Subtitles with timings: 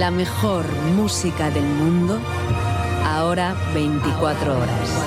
[0.00, 0.64] La mejor
[0.96, 2.18] música del mundo,
[3.04, 5.06] ahora 24 horas.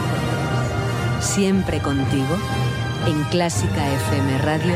[1.20, 2.38] Siempre contigo
[3.08, 4.74] en clásicafmradio.com.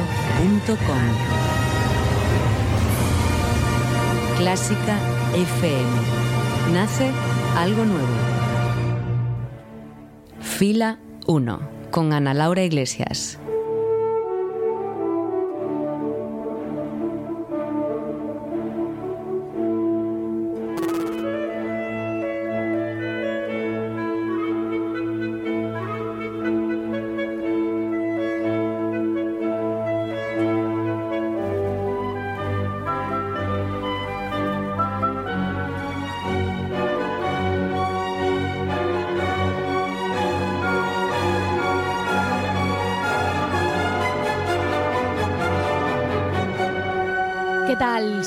[4.40, 4.98] Clásica
[5.36, 5.86] FM.
[6.74, 7.12] Nace
[7.56, 8.08] algo nuevo.
[10.42, 10.98] Fila
[11.28, 11.60] 1
[11.92, 13.38] con Ana Laura Iglesias.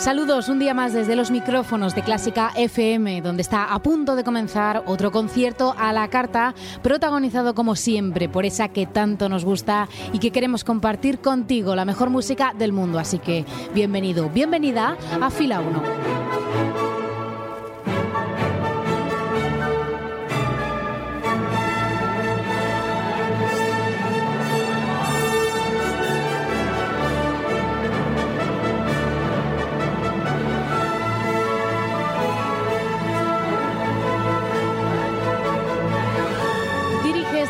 [0.01, 4.25] Saludos un día más desde los micrófonos de Clásica FM, donde está a punto de
[4.25, 9.91] comenzar otro concierto a la carta, protagonizado como siempre por esa que tanto nos gusta
[10.15, 12.99] y que queremos compartir contigo, la mejor música del mundo.
[12.99, 16.40] Así que bienvenido, bienvenida a Fila 1.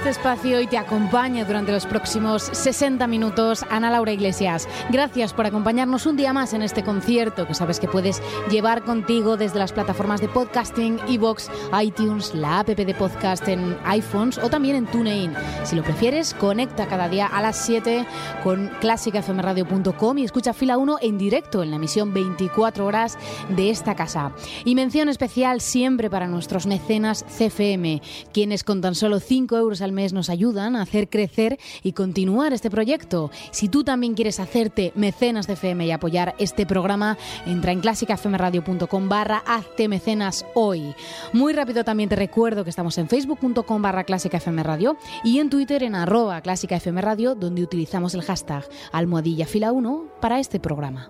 [0.08, 4.68] Espacio y te acompaña durante los próximos 60 minutos Ana Laura Iglesias.
[4.90, 9.36] Gracias por acompañarnos un día más en este concierto que sabes que puedes llevar contigo
[9.36, 11.50] desde las plataformas de podcasting, iBox,
[11.82, 15.34] iTunes, la app de podcast en iPhones o también en TuneIn.
[15.64, 18.06] Si lo prefieres, conecta cada día a las 7
[18.42, 23.94] con clásicafmradio.com y escucha fila 1 en directo en la emisión 24 horas de esta
[23.94, 24.32] casa.
[24.64, 28.00] Y mención especial siempre para nuestros mecenas CFM,
[28.32, 32.52] quienes con tan solo 5 euros al mes nos ayudan a hacer crecer y continuar
[32.52, 33.30] este proyecto.
[33.50, 39.08] Si tú también quieres hacerte mecenas de FM y apoyar este programa, entra en clásicafmradio.com
[39.08, 40.94] barra hazte mecenas hoy.
[41.32, 45.94] Muy rápido también te recuerdo que estamos en facebook.com barra clásicafmradio y en Twitter en
[45.94, 51.08] arroba clásicafmradio donde utilizamos el hashtag almohadilla fila 1 para este programa.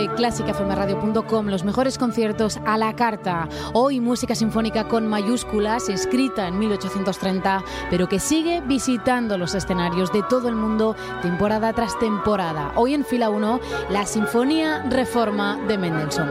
[0.00, 3.48] De clásicafmradio.com, los mejores conciertos a la carta.
[3.74, 10.22] Hoy música sinfónica con mayúsculas, escrita en 1830, pero que sigue visitando los escenarios de
[10.22, 12.72] todo el mundo temporada tras temporada.
[12.76, 13.60] Hoy en fila 1,
[13.90, 16.28] la Sinfonía Reforma de Mendelssohn.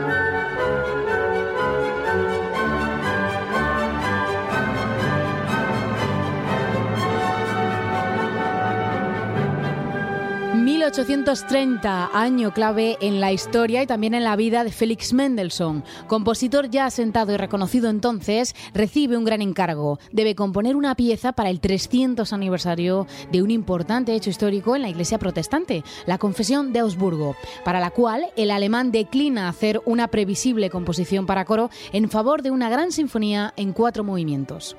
[10.90, 15.84] 1830, año clave en la historia y también en la vida de Félix Mendelssohn.
[16.08, 20.00] Compositor ya asentado y reconocido entonces, recibe un gran encargo.
[20.12, 24.90] Debe componer una pieza para el 300 aniversario de un importante hecho histórico en la
[24.90, 30.72] Iglesia protestante, la Confesión de Augsburgo, para la cual el alemán declina hacer una previsible
[30.72, 34.76] composición para coro en favor de una gran sinfonía en cuatro movimientos.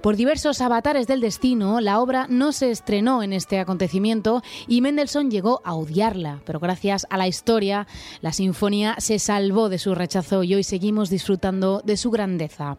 [0.00, 5.30] Por diversos avatares del destino, la obra no se estrenó en este acontecimiento y Mendelssohn
[5.30, 7.86] llegó llegó a odiarla, pero gracias a la historia,
[8.20, 12.76] la sinfonía se salvó de su rechazo y hoy seguimos disfrutando de su grandeza.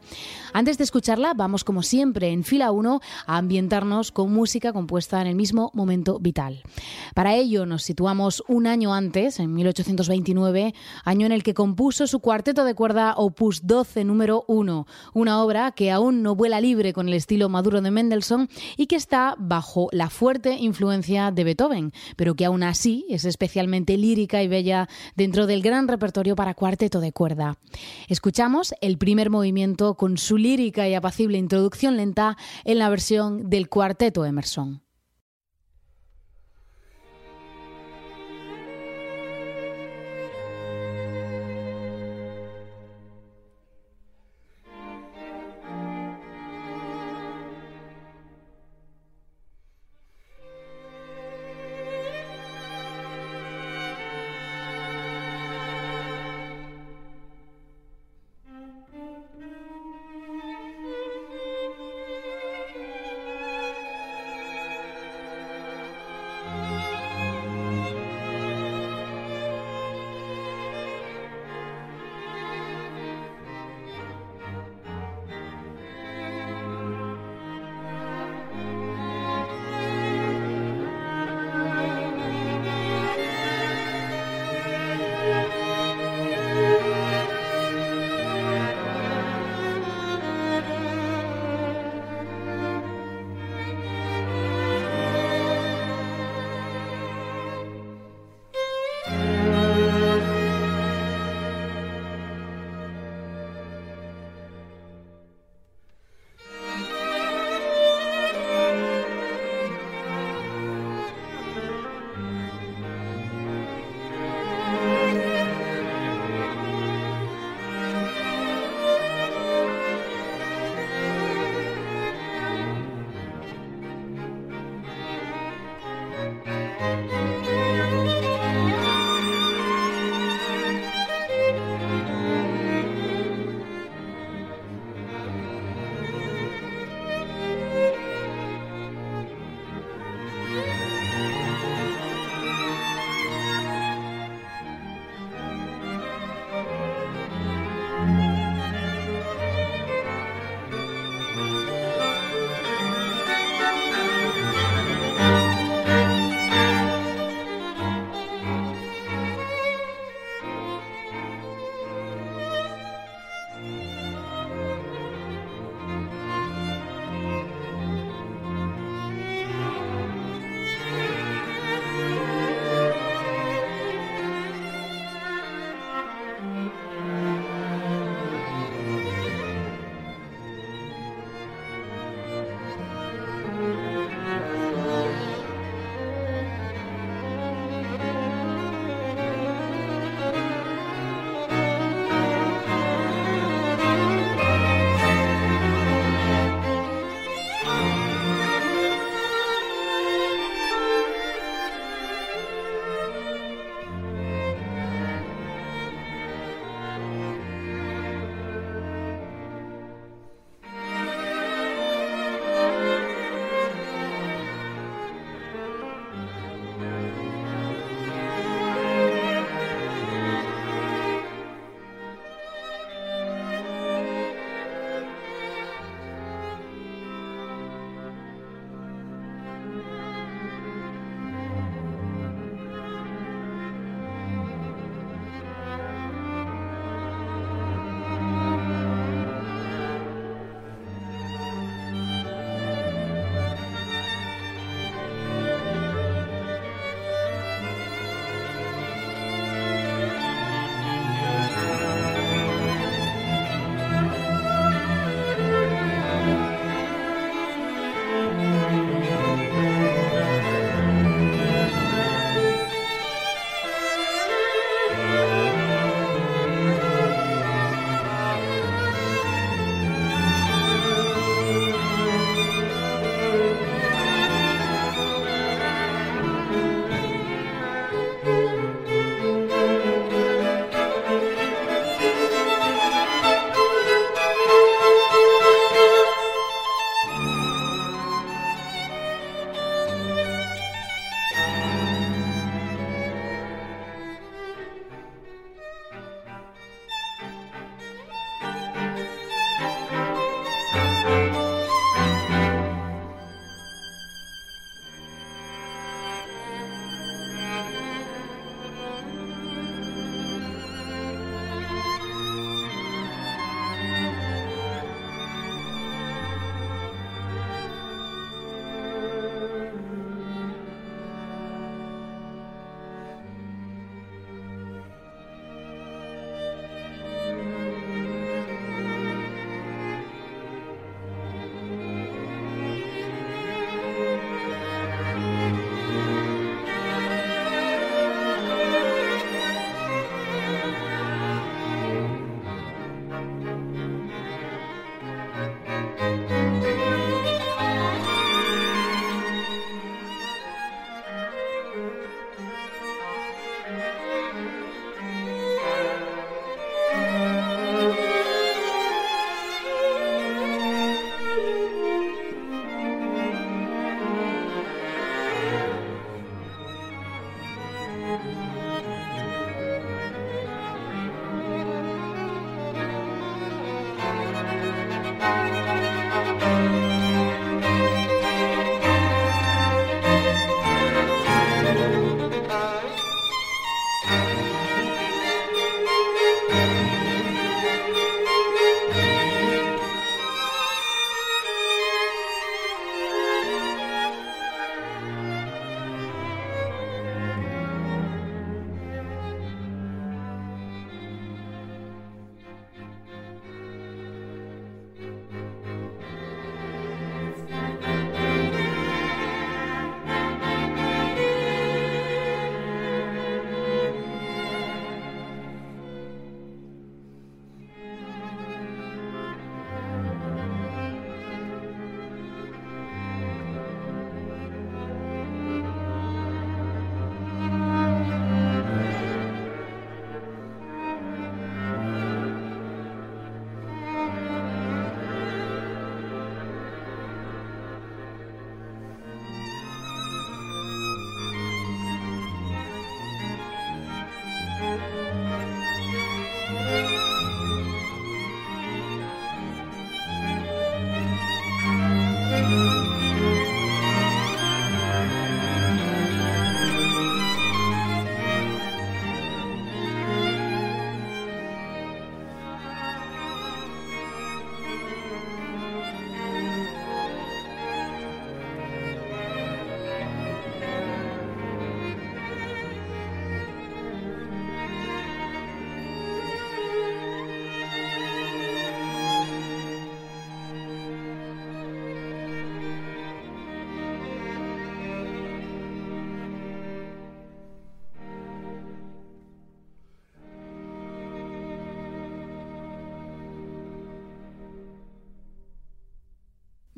[0.54, 5.28] Antes de escucharla, vamos como siempre en fila 1 a ambientarnos con música compuesta en
[5.28, 6.62] el mismo momento vital.
[7.14, 10.74] Para ello nos situamos un año antes, en 1829,
[11.04, 15.72] año en el que compuso su cuarteto de cuerda Opus 12 número 1, una obra
[15.72, 19.90] que aún no vuela libre con el estilo maduro de Mendelssohn y que está bajo
[19.92, 25.48] la fuerte influencia de Beethoven, pero que aún así es especialmente lírica y bella dentro
[25.48, 27.58] del gran repertorio para cuarteto de cuerda.
[28.08, 33.69] Escuchamos el primer movimiento con su lírica y apacible introducción lenta en la versión del
[33.69, 34.81] cuarteto Emerson.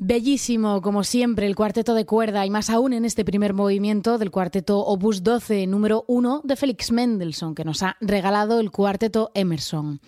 [0.06, 4.30] Bellísimo, como siempre, el cuarteto de cuerda y más aún en este primer movimiento del
[4.30, 10.02] cuarteto Opus 12, número 1 de Félix Mendelssohn, que nos ha regalado el cuarteto Emerson.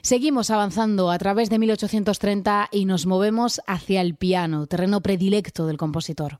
[0.00, 5.76] Seguimos avanzando a través de 1830 y nos movemos hacia el piano, terreno predilecto del
[5.76, 6.38] compositor.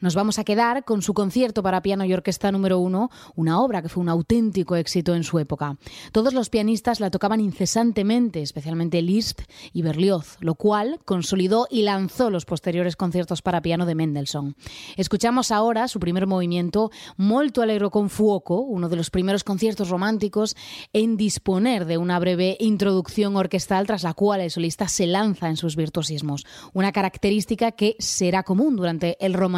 [0.00, 3.82] Nos vamos a quedar con su concierto para piano y orquesta número uno, una obra
[3.82, 5.76] que fue un auténtico éxito en su época.
[6.12, 12.30] Todos los pianistas la tocaban incesantemente, especialmente Liszt y Berlioz, lo cual consolidó y lanzó
[12.30, 14.56] los posteriores conciertos para piano de Mendelssohn.
[14.96, 20.56] Escuchamos ahora su primer movimiento, Molto Allegro con Fuoco, uno de los primeros conciertos románticos
[20.92, 25.56] en disponer de una breve introducción orquestal tras la cual el solista se lanza en
[25.56, 29.57] sus virtuosismos, una característica que será común durante el romanticismo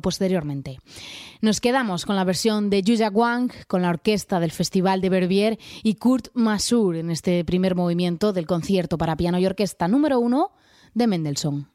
[0.00, 0.78] posteriormente.
[1.40, 5.58] Nos quedamos con la versión de Yuya Wang, con la orquesta del Festival de Verbier
[5.82, 10.52] y Kurt Masur en este primer movimiento del concierto para piano y orquesta número uno
[10.94, 11.68] de Mendelssohn.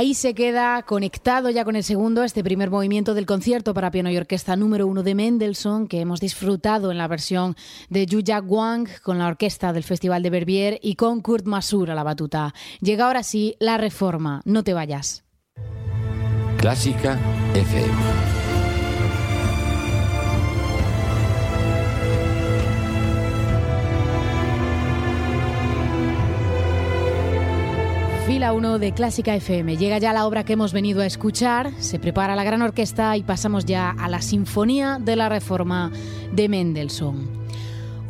[0.00, 4.10] Ahí se queda conectado ya con el segundo, este primer movimiento del concierto para piano
[4.10, 7.54] y orquesta número uno de Mendelssohn, que hemos disfrutado en la versión
[7.90, 11.94] de Yuya Wang con la orquesta del Festival de Verbier y con Kurt Masur a
[11.94, 12.54] la batuta.
[12.80, 15.22] Llega ahora sí la reforma, no te vayas.
[16.56, 17.18] Clásica
[17.52, 18.29] FM.
[28.30, 29.76] Fila 1 de Clásica FM.
[29.76, 33.24] Llega ya la obra que hemos venido a escuchar, se prepara la gran orquesta y
[33.24, 35.90] pasamos ya a la Sinfonía de la Reforma
[36.30, 37.39] de Mendelssohn.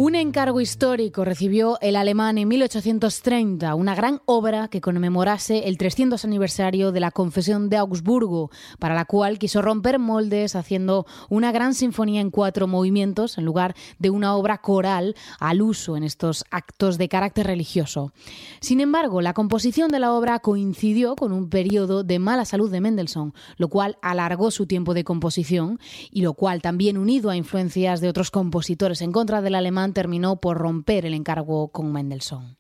[0.02, 6.24] Un encargo histórico recibió el alemán en 1830, una gran obra que conmemorase el 300
[6.24, 11.74] aniversario de la Confesión de Augsburgo, para la cual quiso romper moldes haciendo una gran
[11.74, 16.96] sinfonía en cuatro movimientos en lugar de una obra coral al uso en estos actos
[16.96, 18.14] de carácter religioso.
[18.62, 22.80] Sin embargo, la composición de la obra coincidió con un periodo de mala salud de
[22.80, 25.78] Mendelssohn, lo cual alargó su tiempo de composición
[26.10, 30.40] y lo cual también unido a influencias de otros compositores en contra del alemán terminó
[30.40, 32.57] por romper el encargo con Mendelssohn.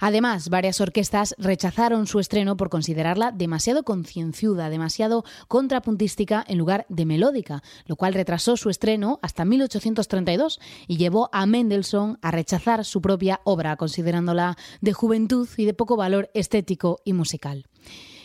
[0.00, 7.04] Además, varias orquestas rechazaron su estreno por considerarla demasiado concienciuda, demasiado contrapuntística en lugar de
[7.04, 13.00] melódica, lo cual retrasó su estreno hasta 1832 y llevó a Mendelssohn a rechazar su
[13.00, 17.66] propia obra, considerándola de juventud y de poco valor estético y musical.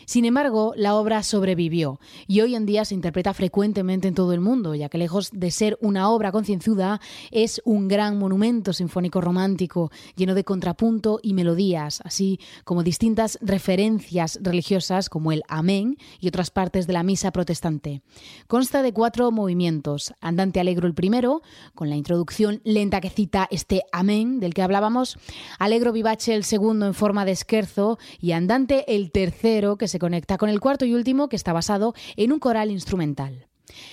[0.06, 4.40] Sin embargo, la obra sobrevivió y hoy en día se interpreta frecuentemente en todo el
[4.40, 9.90] mundo, ya que lejos de ser una obra concienzuda, es un gran monumento sinfónico romántico,
[10.16, 16.50] lleno de contrapunto y melodías, así como distintas referencias religiosas como el Amén y otras
[16.50, 18.02] partes de la misa protestante.
[18.46, 21.42] Consta de cuatro movimientos, andante alegro el primero,
[21.74, 25.18] con la introducción lenta que cita este Amén del que hablábamos,
[25.58, 30.38] alegro vivace el segundo en forma de esquerzo y andante el tercero que se conecta
[30.38, 33.46] con el cuarto y último que está basado en un coral instrumental.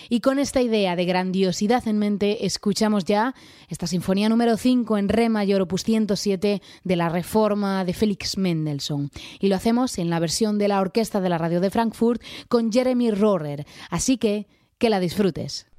[0.09, 3.33] Y con esta idea de grandiosidad en mente, escuchamos ya
[3.69, 9.09] esta sinfonía número 5 en Re mayor opus 107 de la Reforma de Félix Mendelssohn.
[9.39, 12.71] Y lo hacemos en la versión de la Orquesta de la Radio de Frankfurt con
[12.71, 13.65] Jeremy Rohrer.
[13.89, 15.70] Así que, que la disfrutes.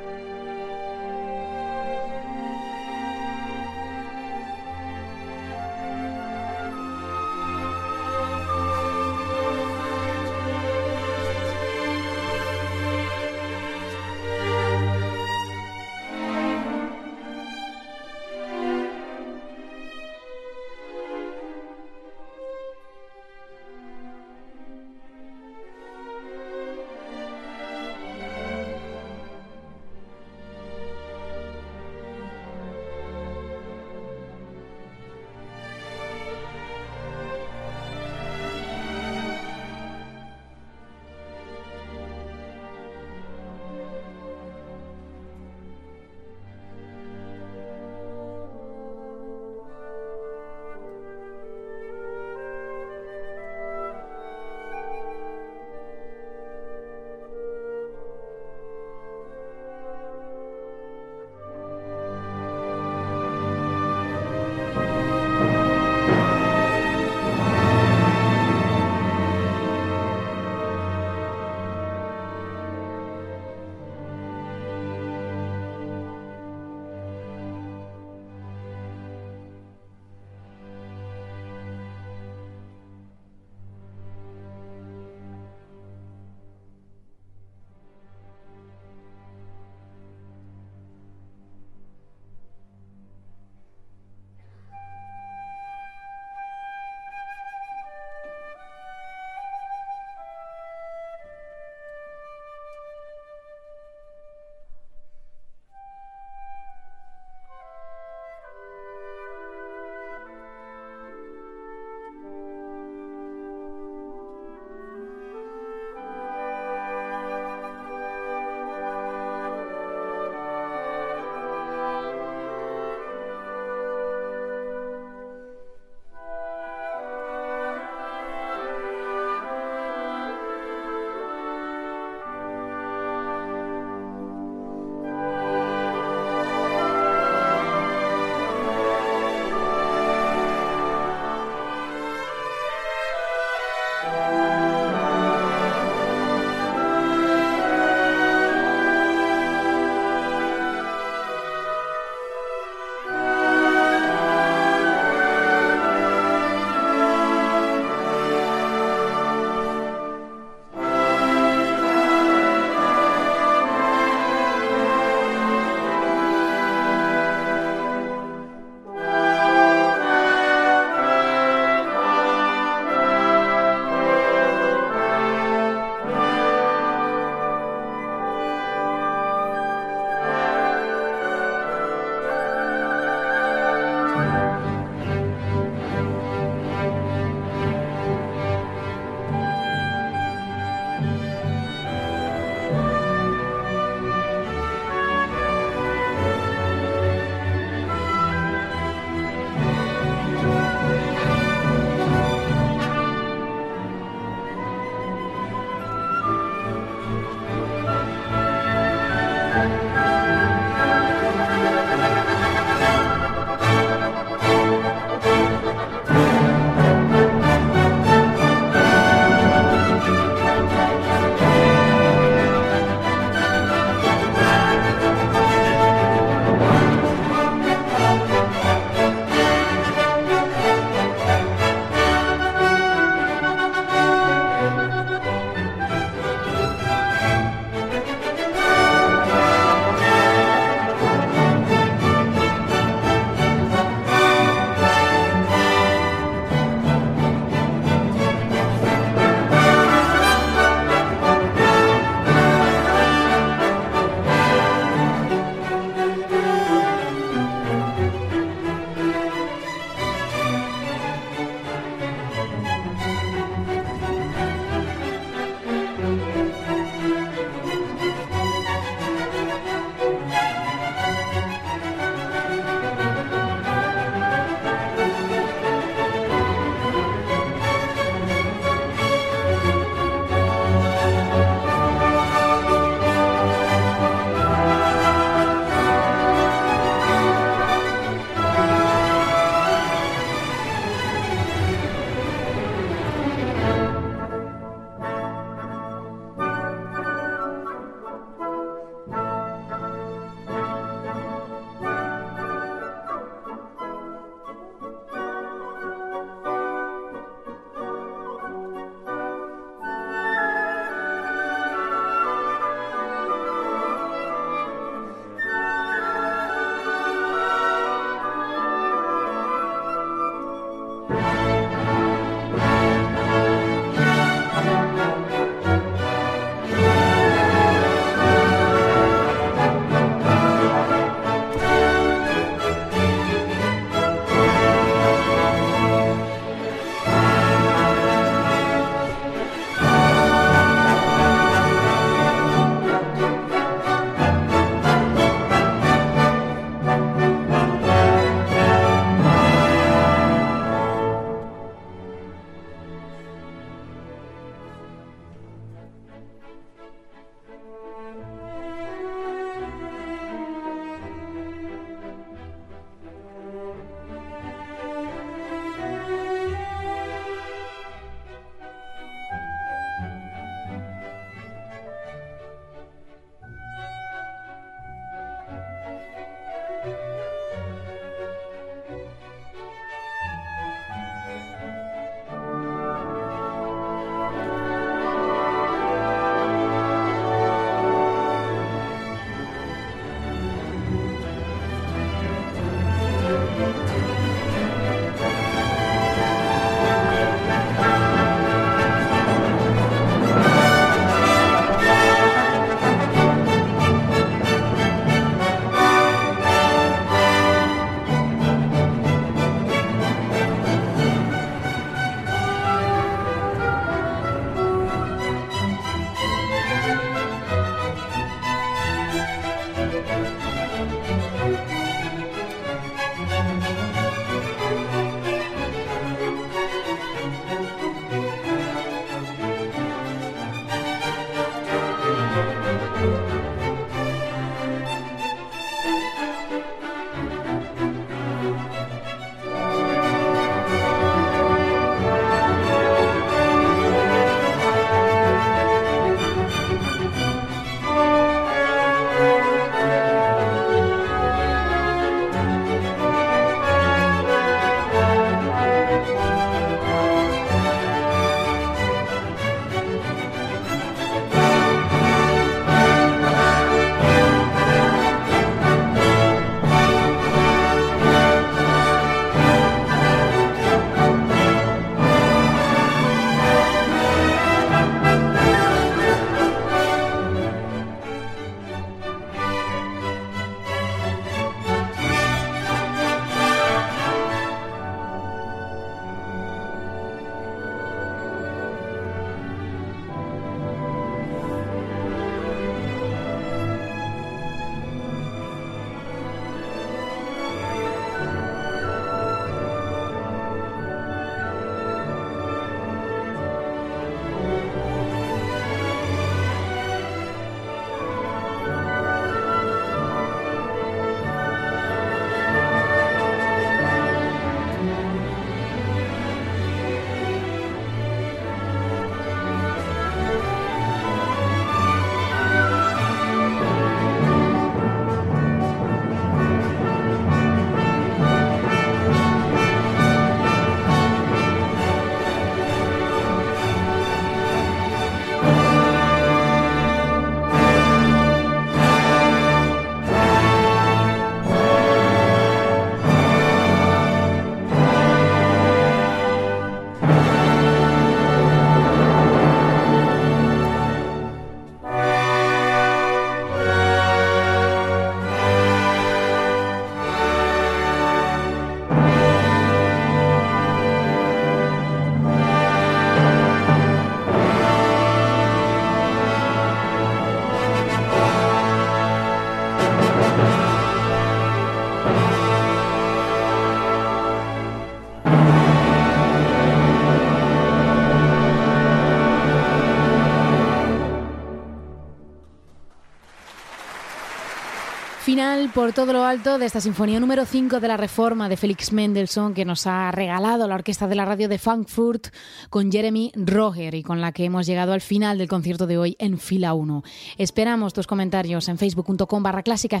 [585.30, 588.92] Final por todo lo alto de esta sinfonía número 5 de la Reforma de Félix
[588.92, 592.34] Mendelssohn que nos ha regalado la Orquesta de la Radio de Frankfurt
[592.68, 596.16] con Jeremy Roger y con la que hemos llegado al final del concierto de hoy
[596.18, 597.04] en fila 1.
[597.38, 600.00] Esperamos tus comentarios en facebook.com barra clásica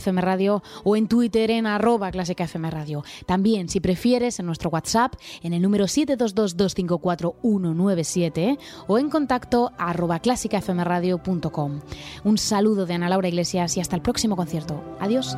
[0.82, 3.04] o en Twitter en arroba clásica Radio.
[3.24, 5.14] También, si prefieres, en nuestro WhatsApp
[5.44, 8.58] en el número 722-254-197
[8.88, 11.80] o en contacto arroba clásicafmradio.com.
[12.24, 14.82] Un saludo de Ana Laura Iglesias y hasta el próximo concierto.
[14.98, 15.19] Adiós.
[15.20, 15.36] dias